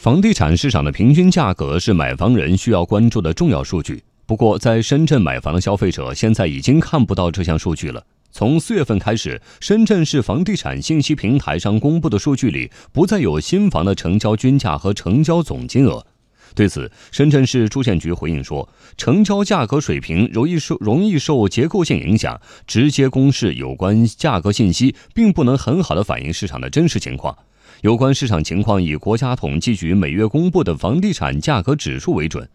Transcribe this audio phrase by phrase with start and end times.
[0.00, 4.02] 房地产市场的平均价格是买房人需要关注的重要数据。
[4.24, 8.02] 不过，在深圳买房的消费者现在已经看不到这项数据了。
[8.32, 16.06] 从四月份开始，深圳市房地产信息平台上公布的数据里，不再有新房的成交均价和成交总金额。
[16.54, 27.36] 对此，深圳市住建局回应说，成交价格水平容易受容易受结构性影响，直接公示有关价格信息，并不能很好的反映市场的真实情况。
[27.82, 32.46] 有关市场情况以国家统计局每月公布的房地产价格指数为准。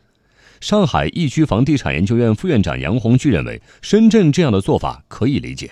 [0.61, 5.71] 上海易居房地产研究院副院长杨红旭认为，深圳这样的做法可以理解。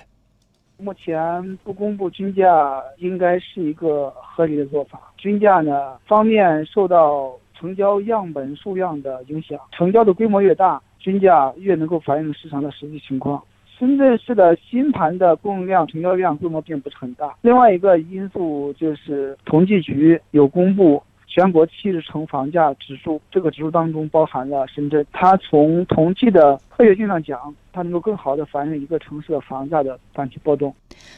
[0.78, 5.00] 目前不公布均价应该是一个合理的做法。
[5.18, 13.40] 均价呢，方面受到成交样本数量的影响，成交的规模越大，均价越能够反映市场的实际情况。
[13.78, 17.34] 深圳市的新盘的供应量、成交量规模并不是很大。
[17.42, 25.06] 另外一个因素就是统计局有公布全国七十城房价指数，这个指数当中包含了深圳。
[25.12, 30.74] 它从统计的科学性上讲，它能够更好的反映一个城市的房价的短期波动。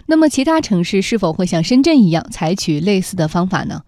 [0.05, 3.81] 那么，其他城市是否会像深圳一样采取类似的方法呢？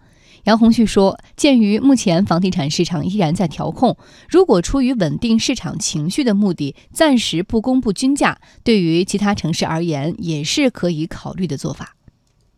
[0.48, 3.94] 杨红旭说：“鉴于目前房地产市场依然在调控，
[4.30, 11.94] 如果出于稳定市场情绪的目的，暂时不公布均价，对于其他城市而言也是可以考虑的做法。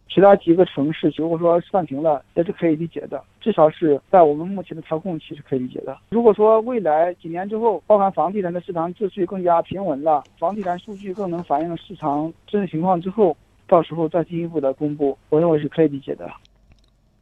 [0.08, 5.98] 其他几个城市如果说暂停了，也是可以理解的，至少是在我们目前的调控期是可以理解的。
[6.10, 16.30] 如果说未来几年之后，包含房地产的市场秩序更加平稳了，房地产数据更能反映市场真实情况之后，到时候再进一步的公布，我认为是可以理解的。”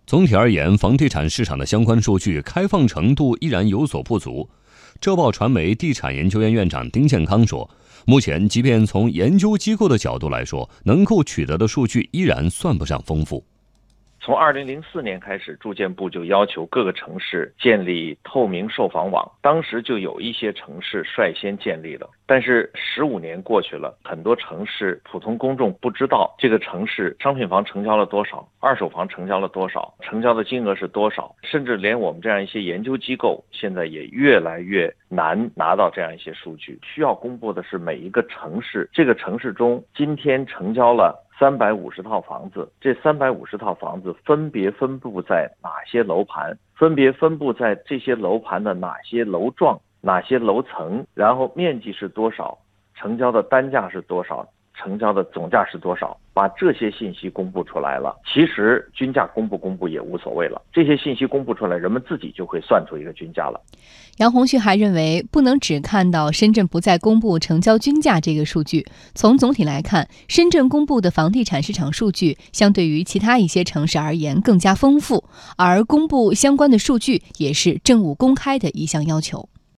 [0.08, 4.48] 总体而言，房地产市场的相关数据开放程度依然有所不足。
[5.02, 7.68] 浙报传媒地产研究院院长丁建康说
[8.08, 13.44] ：“目前，即便从研究机构的角度来说，能够取得的数据依然算不上丰富。”
[14.18, 19.30] 从二零零四年开始，住建部就要求各个城市建立透明售房网。
[19.42, 36.78] 当时就有一些城市率先建立了，但是十五年过去了，很多城市普通公众不知道这个城市商品房成交了多少，二手房成交了多少，成交的金额是多少，甚至连我们这样一些研究机构现在也越来越难拿到这样一些数据。
[36.82, 41.24] 需要公布的是每一个城市，这个城市中今天成交了。
[41.38, 46.58] 三百五十套房子，这三百五十套房子分别分布在哪些楼盘？
[46.74, 51.04] 分别分布在这些楼盘的哪些楼幢、哪些楼层？
[51.14, 52.58] 然后面积是多少？
[52.94, 54.46] 成交的单价是多少？
[54.74, 56.16] 成交的总价是多少？
[56.32, 60.62] 把这些信息公布出来了，其实均价公不公布也无所谓了。
[60.72, 63.60] 这些信息公布出来，人们自己就会算出一个均价了。
[64.18, 68.86] 杨红旭还认为，不能只看到深圳不再公布成交均价这个数据。
[69.16, 75.24] 从总体来看，深圳公布的房地产市场数据，相对于其他一些城市而言更加丰富，
[75.56, 79.48] 而公布相关的数据也是政务公开的一项要求。